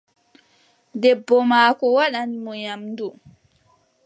[1.01, 3.07] Debbo maako waddani mo nyamndu.